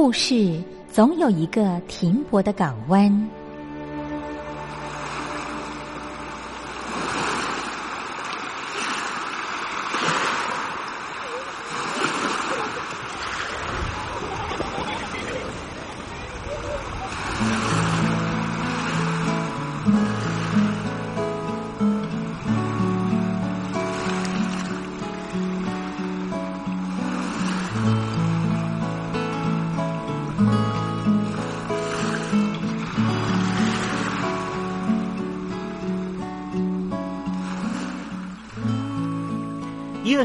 [0.00, 3.28] 故事总有一个停泊的港湾。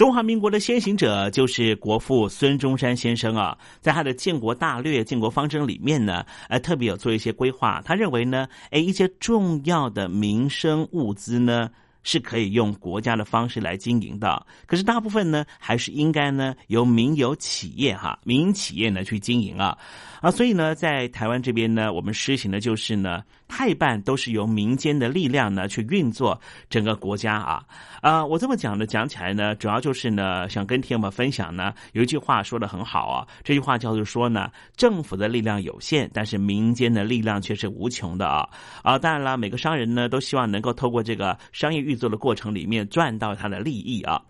[0.00, 7.82] 中华民国的先行者就是国父孙中山先生啊，在他的建国大略、建国方针里面呢，呃，特别有做一些规划。
[7.84, 11.68] 他认为呢，哎，一些重要的民生物资呢。
[12.02, 19.76] 是可以用国家的方式来经营的，可是大部分呢，还是应该呢由民有企业哈民营企业呢去经营啊
[20.20, 27.64] 啊，所以呢，在台湾这边呢，我们实行的就是呢，太半都是由民间的力量呢去运作整个国家啊
[28.00, 38.48] 啊，我这么讲呢，讲起来呢，主要就是呢，想跟听友们分享呢，有一句话说的很好啊，这句话叫做说呢，政府的力量有限，但是民间的力量却是无穷的啊
[38.84, 41.80] 啊，当然了，每个商人呢都希望能够透过这个商业。
[41.80, 44.20] 运作的过程里面赚到他的利益啊，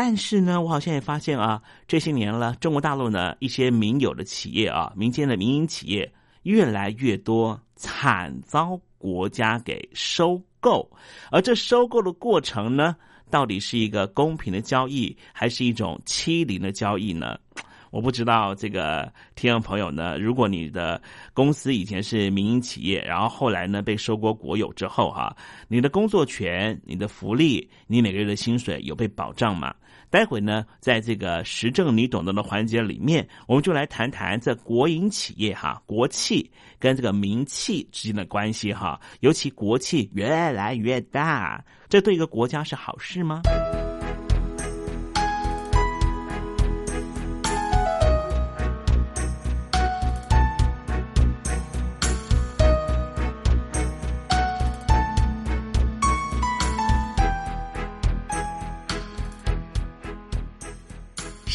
[0.00, 6.08] 但是呢，我好像也发现啊，这些年了，中国大陆呢一些民有的企业啊，民间的民营企业
[6.44, 10.88] 越来越多，惨遭国家给收购，
[11.32, 12.94] 而这收购的过程呢，
[13.28, 17.36] 到底是一个公平的交易，还是一种欺凌的交易呢？
[17.90, 21.02] 我不知道这个听众朋友呢，如果你的
[21.34, 25.36] 公司以前是民营企业，然后后来呢被收归国有之后哈，
[25.66, 29.74] 你的工作权、你的福利、你每个月的薪水有被保障吗？
[30.10, 43.42] 待会呢，在这个时政你懂得的环节里面，我们就来谈谈这国营企业哈、国企跟这个民企之间的关系哈，尤其国企越来越大，这对一个国家是好事吗？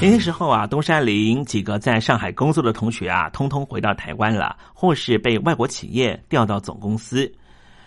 [0.00, 7.30] 前些时候啊，东山林几个在上海工作的同学啊，通通回到台湾了，或是被外国企业调到总公司。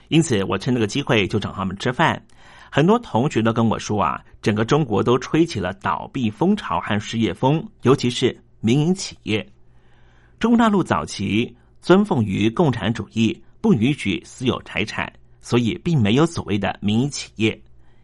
[0.10, 2.24] 因此，我趁这个机会就找他们吃饭。
[2.70, 9.44] 很多同学都跟我说啊，整个中国都吹起了倒闭风潮和失业风，尤其是民营企业。
[10.40, 17.60] 中国大陆早期尊奉于共产主义，不允许私有财产，所以并没有所谓的民营企业。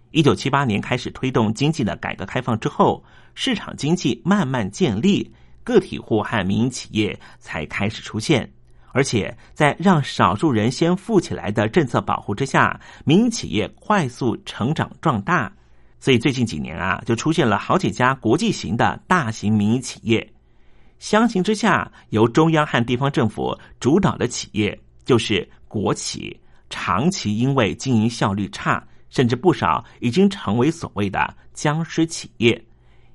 [0.09, 3.03] 一九七八年开始推动经济的改革开放之后。
[3.41, 8.51] 市场经济慢慢建立，个体户和民营企业才开始出现，
[8.91, 15.49] 而且在让少数人先富起来的政策保护之下，民营企业快速成长壮大。
[16.01, 20.33] 所以最近几年啊，就出现了好几家国际型的大型民营企业。
[20.99, 26.37] 相形之下，由中央和地方政府主导的企业，就是国企，
[26.69, 32.61] 长期因为经营效率差，甚至不少已经成为所谓的僵尸企业。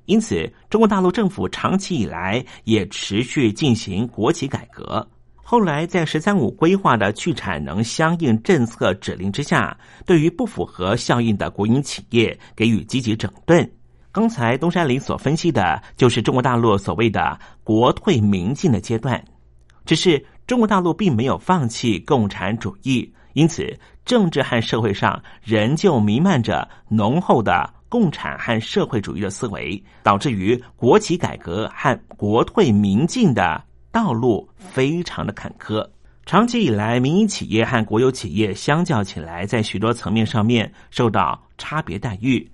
[0.07, 5.07] 因此，中国大陆政府长期以来也持续进行国企改革。
[5.47, 13.71] 后来，在“十三五”规划的去产能相应政策指令之下，对于不符合效应的国营企业给予积极整顿。
[14.11, 19.23] 刚才东山林所分析的，就是中国大陆所谓的“国退民进”的阶段。
[19.85, 27.71] 只是中国大陆并没有放弃共产主义，因此政治和社会上仍旧弥漫着浓厚的。
[27.95, 35.89] 共产和社会主义的思维，导致于国企改革和国退民进的道路非常的坎坷。
[36.27, 42.51] 长期以来，民营企业和国有企业相较起来，在许多层面上面受到差别待遇。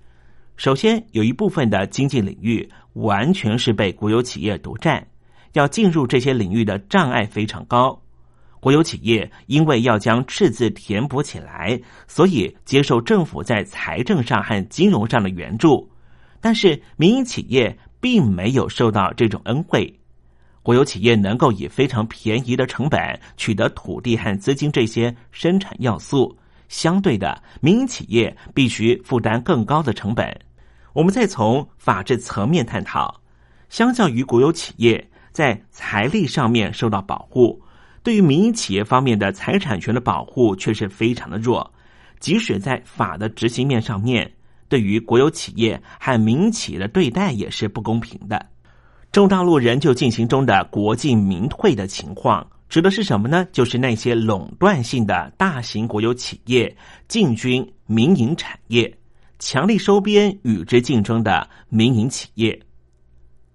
[0.59, 5.02] 首先，有一部分的经济领域完全是被国有企业独占，
[5.54, 7.99] 要进入这些领域的障碍非常高。
[8.60, 15.90] 国有企业因为要将赤字填补起来，所以接受政府在财政上和金融上的援助，
[16.40, 19.92] 但是民营企业并没有受到这种恩惠。
[20.62, 26.36] 国有企业能够以非常便宜的成本取得土地和资金这些生产要素，
[26.68, 30.38] 相对的，民营企业必须负担更高的成本。
[30.92, 33.22] 我们再从法治层面探讨，
[33.70, 37.58] 相较于国有企业在财力上面受到保护。
[38.02, 41.71] 对于民营企业方面的财产权的保护却是非常的弱，
[42.19, 44.33] 即使在法的执行面上面，
[44.69, 48.47] 对于国有企业和民营企业的对待也是不公平的。
[49.12, 53.47] 中大陆仍旧进行中的国进民退的情况，指的是什么呢？
[53.52, 56.75] 就是那些垄断性的大型国有企业
[57.07, 58.97] 进军民营产业，
[59.38, 62.59] 强力收编与之竞争的民营企业。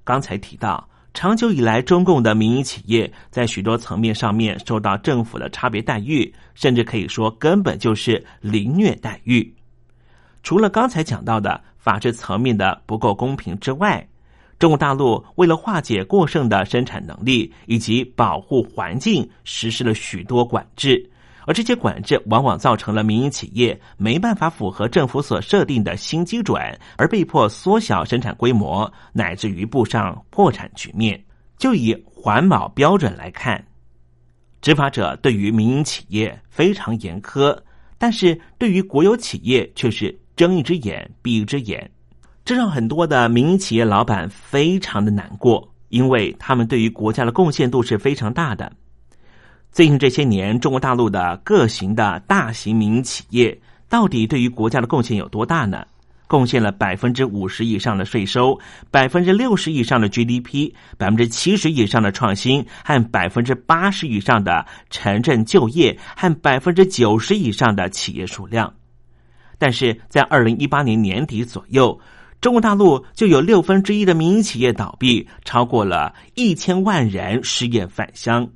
[0.03, 0.87] 刚才提到。
[1.15, 9.51] 长久以来，中共的民营企业在许多层面上面受到政府的差别待遇，甚至可以说根本就是凌虐待遇。
[10.43, 14.05] 除了刚才讲到的法治层面的不够公平之外，
[14.59, 21.09] 中国大陆为了化解过剩的生产能力以及保护环境，实施了许多管制。
[21.45, 26.59] 而这些管制往往造成了民营企业没办法符合政府所设定的新基准，
[26.97, 31.23] 而被迫缩小生产规模，乃至于步上破产局面。
[31.57, 33.63] 就以环保标准来看，
[34.61, 37.57] 执法者对于民营企业非常严苛，
[37.97, 41.89] 但是对于国有企业却是睁一只眼闭一只眼，
[42.43, 48.69] 这让很多的民营企业老板非常的难过，因为他们对于国家的贡献度是非常大的。
[49.75, 55.85] 最近这些年，中国大陆的各型的大型民营企业到底对于国家的贡献有多大呢？
[56.27, 58.57] 贡献了百分之五十以上的税收，
[58.89, 68.73] 百分之六十以上的 GDP，百分之七十以上的创新，和百分之八十以上的城镇就业，和百分之九十以上的企业数量。
[69.57, 71.99] 但是在二零一八年年底左右，
[72.39, 78.47] 中国大陆就有六分之一的民营企业倒闭，超过了一千万人失业返乡。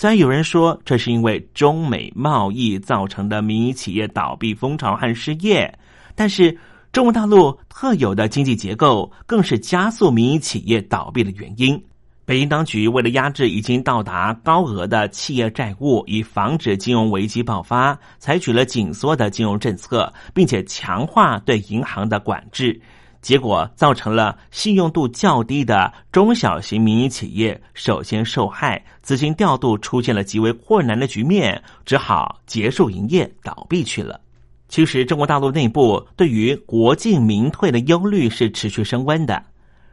[0.00, 5.78] 虽然有人说这是因为中美贸易造成的民营企业倒闭风潮和失业，
[6.14, 6.56] 但是
[6.90, 11.78] 中国大陆特有的经济结构更是加速民营企业倒闭的原因。
[12.24, 22.80] 北京当局为了压制已经到达高额的企业债务，以防止金融危机爆发，采取了紧缩的金融政策，并且强化对银行的管制。
[23.20, 34.20] 结果造成了信用度较低的中小型民营企业首先受害，资金调度出现了极为困难的局面，只好结束营业，倒闭去了。
[34.68, 39.44] 其实，中国大陆内部对于国进民退的忧虑是持续升温的。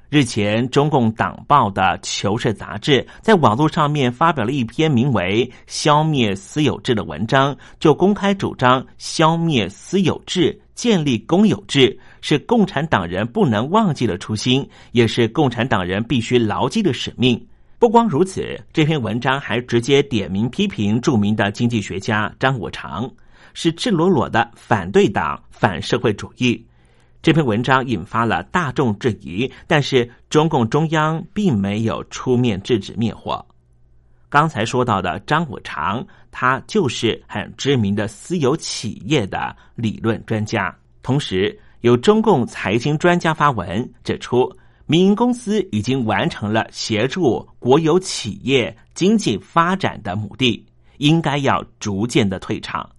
[0.09, 17.45] 日前，中共党报的《求是》杂志在网络上面发表了一篇名为《消灭私有制》的文章，就公开主张消灭私有制、建立公有制，是共产党人不能忘记的初心，也是共产党人必须牢记的使命。
[17.77, 23.11] 不光如此，这篇文章还直接点名批评著名的经济学家张五常，
[23.53, 26.65] 是赤裸裸的反对党、反社会主义。
[27.27, 33.45] 这篇文章引发了大众质疑，但是中共中央并没有出面制止灭火。
[34.29, 40.73] 刚才说到的张五常，他就是很知名的私有企业的理论专家。
[41.03, 44.49] 同时，有中共财经专家发文指出，
[44.85, 50.65] 民营公司已经完成了协助国有企业经济发展的目的，
[50.99, 52.89] 应该要逐渐的退场。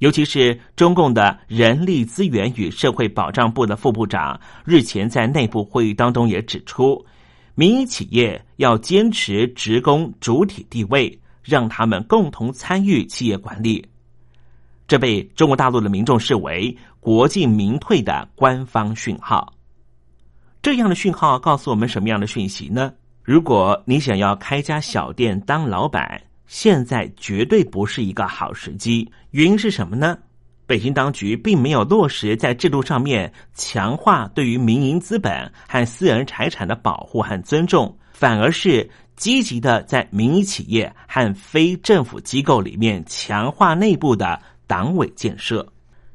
[0.00, 7.04] 尤其是中共的人力资源与社会保障部的副部长日前在内部会议当中也指出，
[7.54, 13.86] 民营企业要坚持职工主体地位，让他们共同参与企业管理。
[14.88, 19.52] 这被中国大陆的民众视为国进民退的官方讯号。
[20.62, 22.90] 这样的讯号告诉我们什么样的讯息呢？
[23.22, 26.22] 如果你想要开家小店当老板。
[26.50, 30.18] 现在绝对不是一个好时机，原因是什么呢？
[30.66, 45.64] 北京当局并没有落实在制度上面强化对于民营资本和私人财产的保护和尊重，反而是积极的在民营企业和非政府机构里面强化内部的党委建设。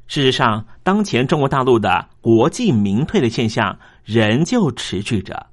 [0.06, 3.74] 事实上，当前中国大陆的国进民退的现象
[4.04, 5.46] 仍旧持续着。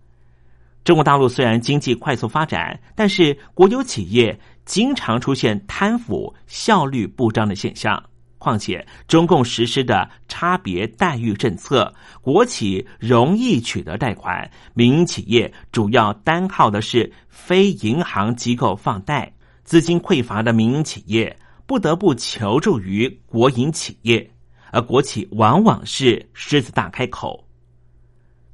[0.84, 4.38] 中国大陆虽然经济快速发展，但是国有企业。
[4.66, 8.02] 经常出现贪腐、效率不彰的现象。
[8.38, 21.34] 况且，中共实施的差别待遇政策，国企容易取得贷款，民营企业主要单靠的是非银行机构放贷，资金匮乏的民营企业
[21.66, 24.30] 不得不求助于国营企业，
[24.72, 27.48] 而国企往往是狮子大开口。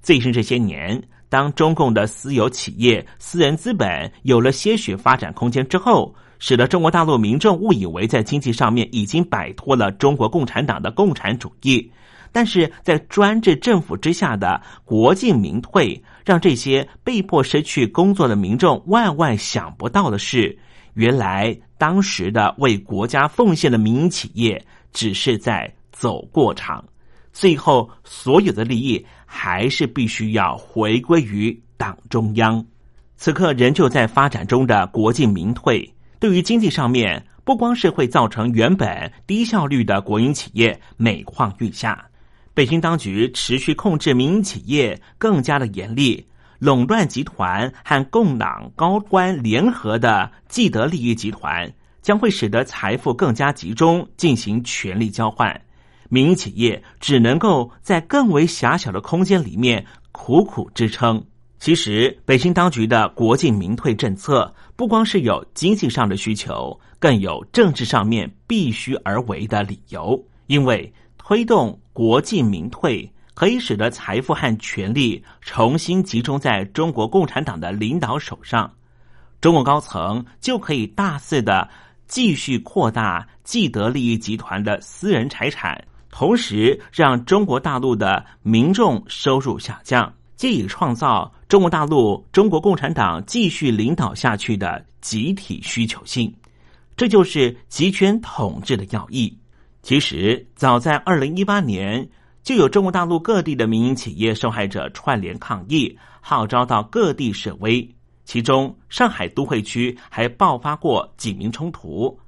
[0.02, 1.02] 最近这些年。
[1.30, 11.92] 当中共的私有企业、私人资本有了些许发展空间之后，使得中国大陆民众误以为在经济上面已经摆脱了中国共产党的共产主义，
[12.32, 20.58] 但是在专制政府之下的国进民退，让这些被迫失去工作的民众万万想不到的是，
[20.94, 26.84] 原来当时的为国家奉献的民营企业只是在走过场。
[27.32, 32.66] 最后，所有的利益还是必须要回归于党中央。
[33.16, 42.04] 此刻仍旧在发展中的国进民退，对于经济上面，不光是会造成原本低效率的国营企业每况愈下。
[42.56, 46.26] 北京当局持续控制民营企业更加的严厉，
[46.58, 55.62] 垄断集团和共党高官联合的既得利益集团，将会使得财富更加集中，进行权力交换。
[56.10, 61.24] 民营企业只能够在更为狭小的空间里面苦苦支撑。
[61.60, 70.22] 其实，北京当局的国进民退政策不光是有经济上的需求，更有政治上面必须而为的理由。
[70.48, 78.74] 因为推动国进民退，可以使得财富和权力重新集中在中国共产党的领导手上，
[79.42, 81.70] 中国高层就可以大肆的
[82.08, 85.78] 继续扩大既得利益集团的私人财产。
[86.12, 96.34] 同时，让中国大陆的民众收入下降，借以创造中国大陆中国共产党继续领导下去的集体需求性，
[96.98, 99.38] 这就是集权统治的要义。
[99.82, 102.10] 其实，早在二零一八年，
[102.44, 107.88] 就有中国大陆各地的民营企业受害者串联抗议，号召到各地示威。
[108.26, 112.20] 其中，上海都会区还爆发过警民冲突，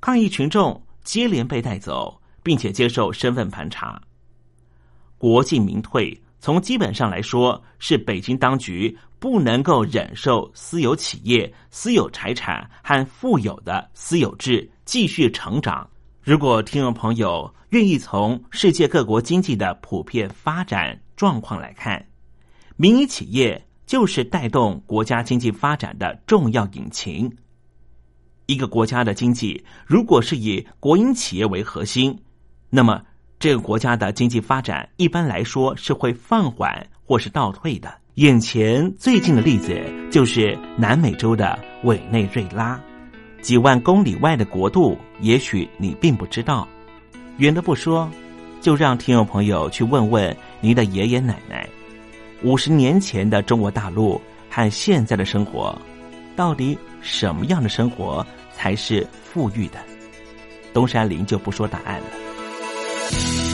[0.00, 2.20] 抗议群众接连被带走。
[2.44, 4.00] 并且接受身份盘查，
[5.18, 15.88] 国进民退，从基本上来说，是北京当局不能够忍受私有企业、私有财产和富有的私有制继续成长。
[16.22, 22.06] 如果听众朋友愿意从世界各国经济的普遍发展状况来看，
[22.76, 27.34] 民营企业就是带动国家经济发展的重要引擎。
[28.46, 32.14] 一个国家的经济如果是以国营企业为核心，
[32.76, 33.00] 那么，
[33.38, 37.94] 这个国家的经济发展一般来说是会放缓或是倒退的。
[38.14, 42.76] 眼前最近的例子就是南美洲的委内瑞拉，
[43.40, 46.66] 几万公里外的国度，也许你并不知道。
[47.36, 48.10] 远的不说，
[48.60, 51.68] 就让听众朋友去问问您的爷爷奶奶，
[52.42, 55.80] 五十年前的中国大陆和现在的生活，
[56.34, 59.78] 到底什么样的生活才是富裕的？
[60.72, 62.23] 东山林就不说答案了。
[63.10, 63.53] 听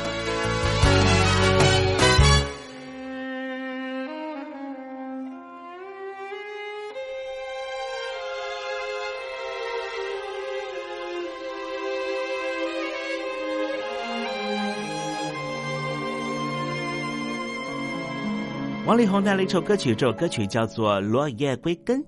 [18.91, 22.03] 王力宏带来一首歌曲，这首歌曲叫做《落叶归根》。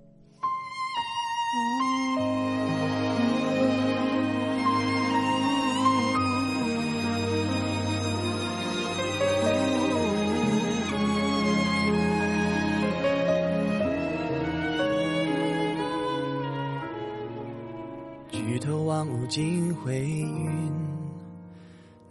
[18.29, 20.61] 举头望无尽灰云，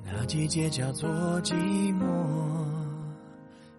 [0.03, 1.11] 那季节叫做
[1.43, 1.53] 寂
[1.95, 2.82] 寞。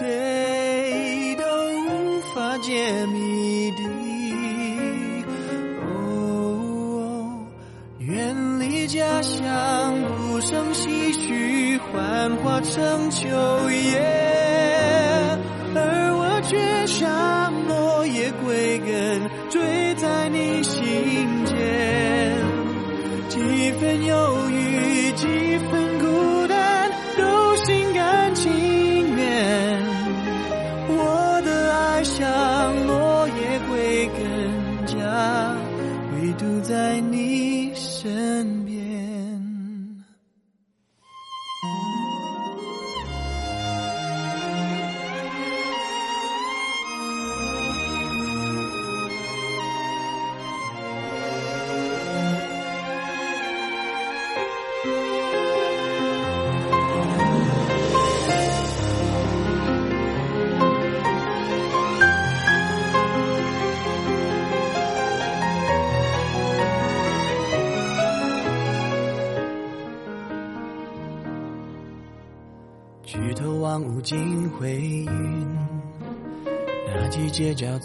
[0.00, 2.72] 谁都无法解
[3.08, 3.82] 谜底。
[5.84, 7.44] 哦，
[7.98, 9.44] 远离家乡，
[10.16, 14.00] 鼓声唏嘘，幻化成秋叶，
[15.74, 15.78] 而
[16.16, 21.58] 我却像落叶归根，坠在你心间。
[23.28, 25.26] 几分忧郁，几
[25.70, 25.89] 分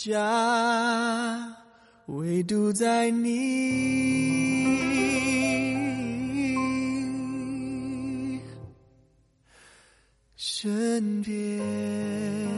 [0.00, 1.56] 家
[2.06, 3.28] 唯独在你
[10.36, 12.57] 身边。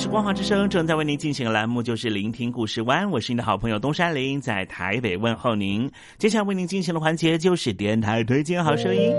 [0.00, 5.92] 是光华之声，正在为您进行的栏目就是聆听故事湾，我是您的好朋友东山林，在台北问候您。
[6.16, 9.12] 接下来为您进行的环节就是电台推荐好声音。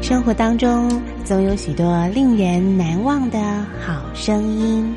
[0.00, 0.88] 生活当中
[1.26, 3.38] 总有许多令人难忘的
[3.86, 4.94] 好声音。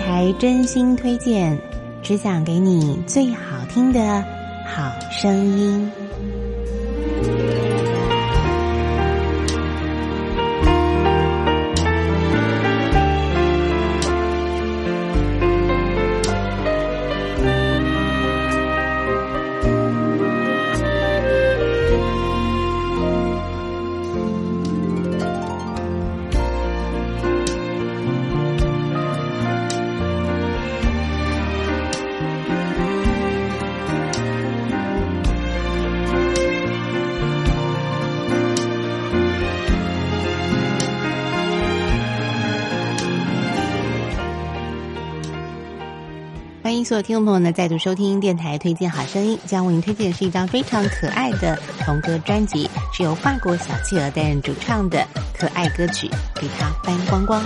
[0.00, 1.58] 台真心推荐，
[2.02, 4.24] 只想给你最好听的
[4.66, 5.92] 好声音。
[46.90, 49.38] 所有听众朋友呢再度收听电台推荐好声音。
[49.46, 55.06] 将为您推荐的是一张非常可爱的童歌专辑，是由法国小企鹅担任主唱的
[55.38, 57.40] 可爱歌曲《给他翻光光》。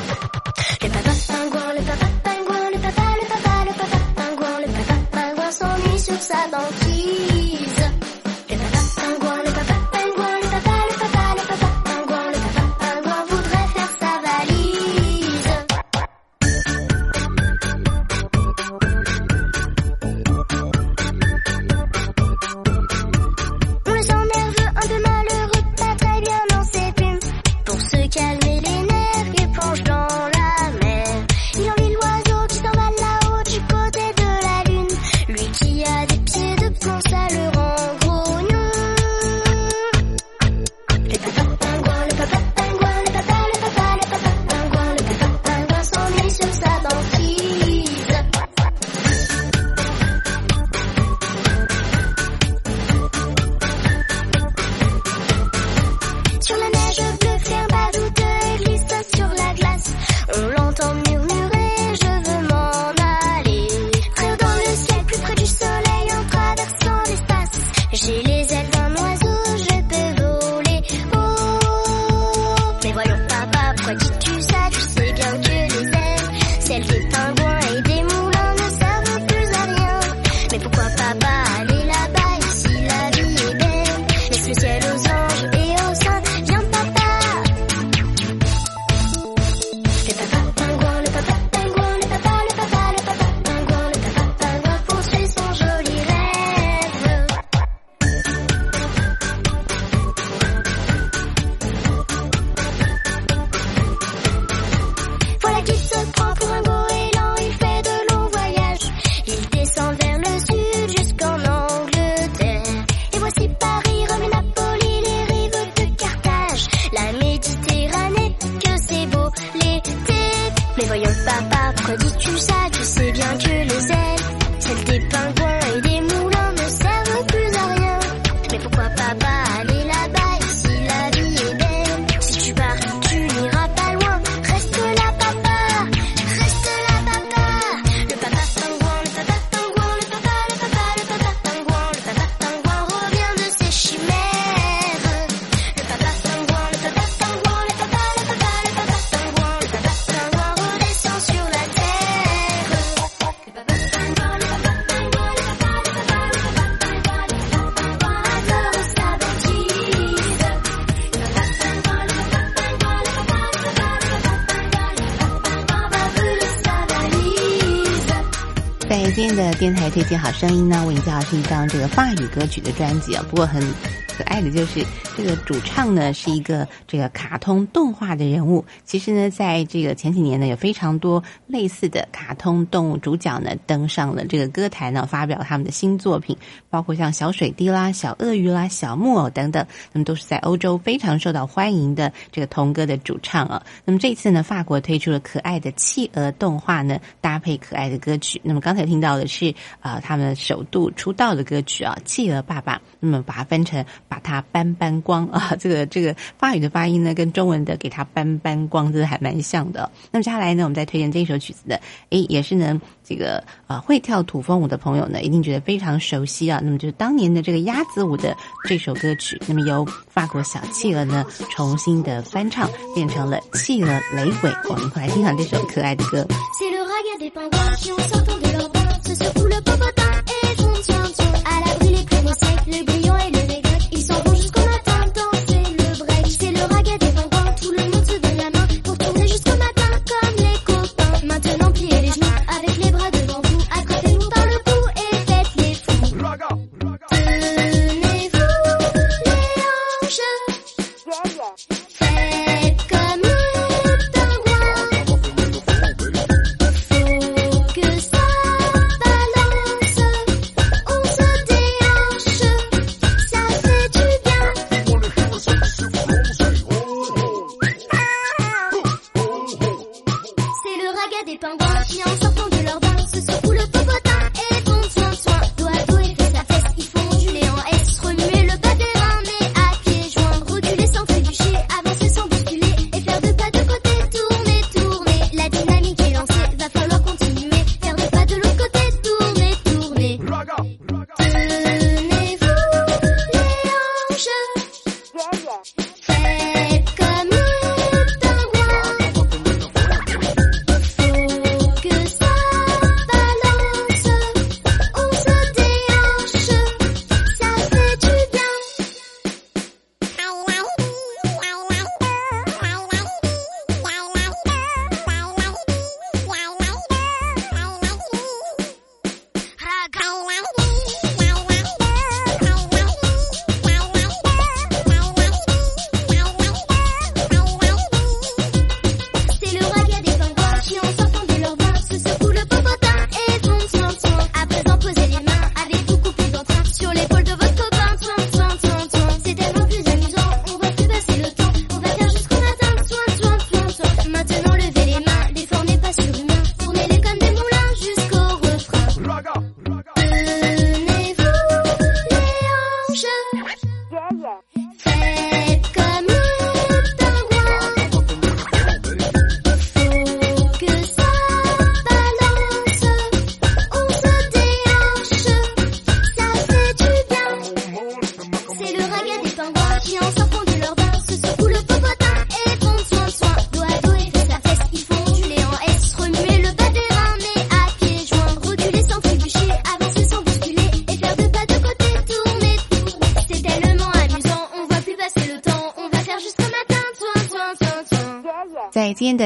[169.95, 173.25] 推荐好声音呢，为你介绍是一张这个法语歌曲的专辑啊。
[173.31, 173.63] 不过很
[174.09, 174.85] 可爱的就是
[175.17, 178.65] 这个主唱呢是一个这个卡通动画的人物。
[178.85, 186.37] 其实呢，在这个前几年呢，有非常多类似的卡通动物主角呢登上了这个歌坛呢，发表他们的新作品，
[186.69, 193.65] 包括像小水滴啦、小鳄鱼啦、小木偶等等，那么都是在欧洲非常受到欢迎的这个童歌的主唱啊。
[193.85, 198.41] 那么这次呢，法国推出了可爱的企鹅动画呢，搭配可爱的歌曲。
[198.43, 202.77] 那么刚才听到的是啊、他们首度出道的歌曲啊，《企鹅爸爸》。
[202.99, 209.89] 那么把它分成把它搬搬光啊， 这个这个法语的发音呢，跟中文的给它搬搬光，真的还蛮像的。
[210.11, 211.81] 那么接下来呢，我们再推荐这一首曲子的，
[212.11, 216.61] 诶，也是呢，这个呃会跳土风舞的朋友呢，一定觉得非常熟悉啊。
[216.65, 218.35] 那么就是当年的这个鸭子舞的
[218.69, 224.51] 这首歌曲，那么由法国小企鹅呢重新的翻唱，变成了企鹅雷鬼。
[224.71, 226.27] 我们快来欣赏这首可爱的歌。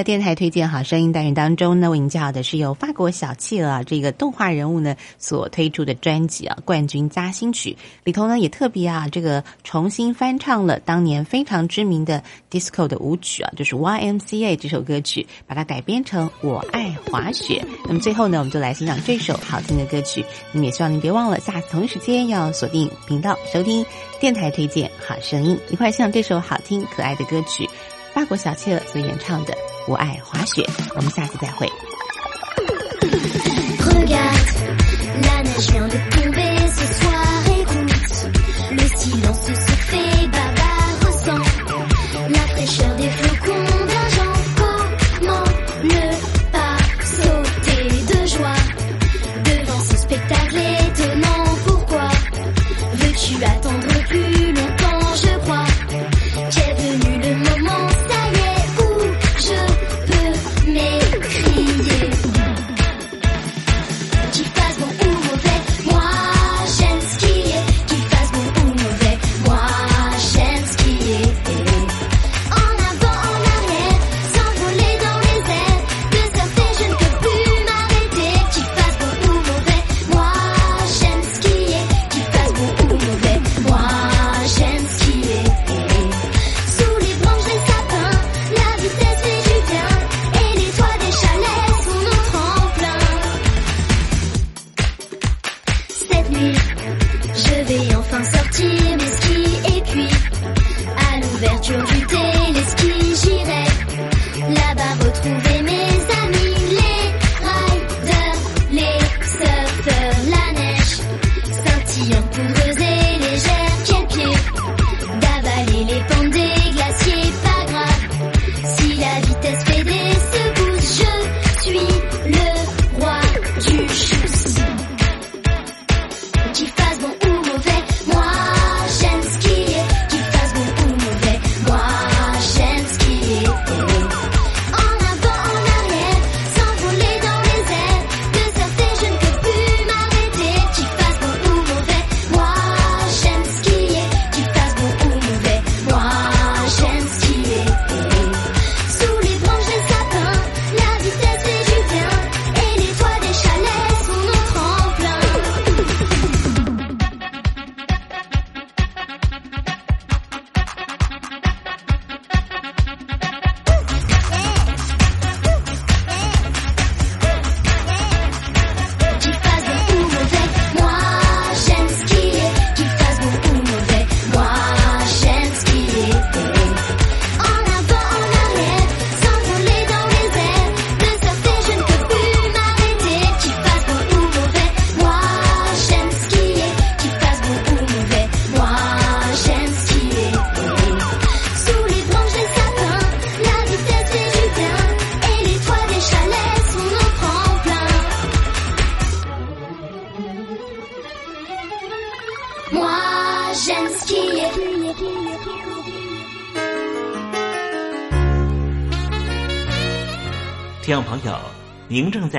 [0.09, 7.73] 电台推荐好声音单元当中呢，为您介绍的是由法国小企鹅啊这个动画人物呢所推出的专辑啊《冠军扎心曲》
[8.05, 17.63] 里头呢也特别啊这个重新翻唱了当年非常知名的 disco 的舞曲啊，就是 YMCA 这首歌曲，把它改编成《我爱滑雪》。
[17.87, 20.25] 那么最后呢，我们就来欣赏这首好听的歌曲。
[20.53, 23.85] 那么也希望您别忘了下次同一时间要锁定频道收听
[24.19, 27.69] 电台推荐好声音，一块欣赏这首好听可爱的歌曲。
[28.19, 29.55] 法国小企鹅所演唱的
[29.87, 30.61] 《我爱滑雪》，
[30.97, 31.69] 我们下次再会。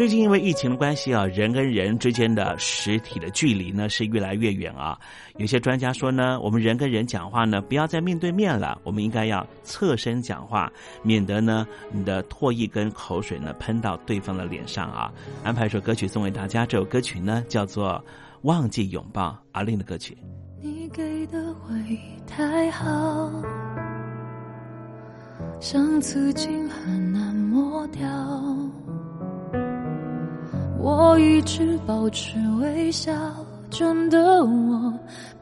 [0.00, 4.98] 最近因为疫情的关系啊，人跟人之间的实体的距离呢是越来越远啊。
[5.36, 10.72] 有些专家说呢，我们人跟人讲话呢，不要再面对面了，我们应该要侧身讲话，
[11.02, 15.12] 免得呢你的唾液跟口水呢喷到对方的脸上啊。
[15.44, 17.90] 安排一首歌曲送给大家，这首歌曲呢叫做
[18.44, 20.16] 《忘记拥抱》，阿令的歌曲。
[20.62, 23.30] 你给的回忆太好，
[25.60, 28.08] 像刺青很难抹掉。
[30.82, 33.12] 我一直保持微笑，
[33.68, 34.92] 真的我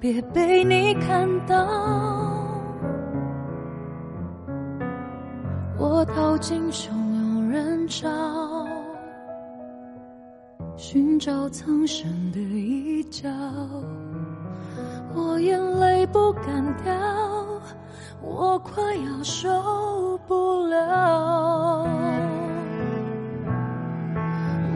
[0.00, 1.64] 别被你看到。
[5.78, 8.08] 我逃进汹涌人潮，
[10.76, 13.28] 寻找藏身的一角。
[15.14, 16.92] 我眼泪不敢掉，
[18.20, 21.86] 我快要受不了。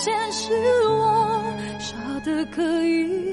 [0.00, 0.52] 前，是
[0.88, 1.42] 我
[1.80, 3.27] 傻的可以，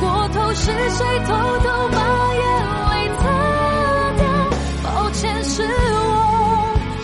[0.00, 1.98] 过头，是谁偷偷把
[2.34, 2.42] 眼
[2.90, 3.22] 泪擦
[4.16, 4.22] 掉？
[4.82, 5.66] 抱歉，是我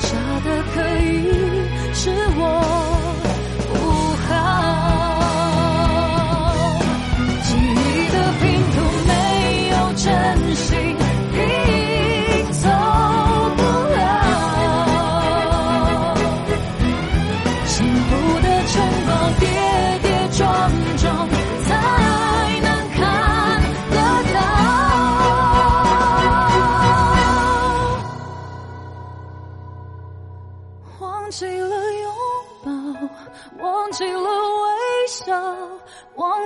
[0.00, 0.08] 傻
[0.44, 0.74] 的可
[1.04, 1.04] 以，
[1.92, 2.04] 是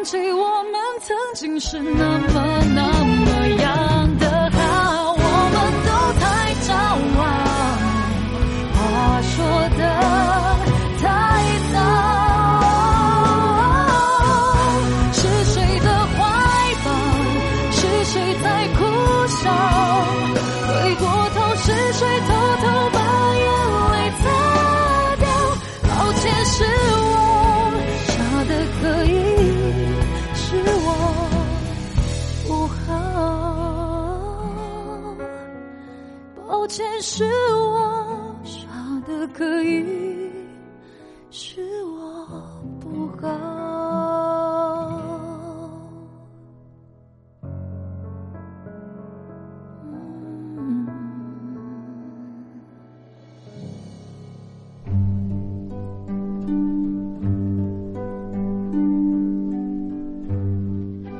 [0.01, 3.10] 忘记我们曾经是那么那么